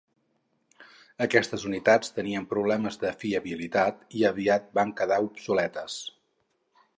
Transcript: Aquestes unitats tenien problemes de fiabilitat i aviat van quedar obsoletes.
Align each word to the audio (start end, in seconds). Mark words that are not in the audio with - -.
Aquestes 1.25 1.65
unitats 1.71 2.09
tenien 2.15 2.47
problemes 2.53 2.97
de 3.03 3.11
fiabilitat 3.25 4.01
i 4.21 4.25
aviat 4.31 4.67
van 4.79 4.95
quedar 5.03 5.21
obsoletes. 5.29 6.01